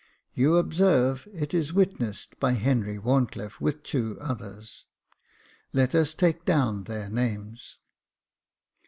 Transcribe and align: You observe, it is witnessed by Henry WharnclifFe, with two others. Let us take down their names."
You 0.33 0.57
observe, 0.57 1.27
it 1.31 1.53
is 1.53 1.73
witnessed 1.73 2.39
by 2.39 2.53
Henry 2.53 2.97
WharnclifFe, 2.97 3.61
with 3.61 3.83
two 3.83 4.17
others. 4.19 4.87
Let 5.73 5.93
us 5.93 6.15
take 6.15 6.43
down 6.43 6.85
their 6.85 7.07
names." 7.07 7.77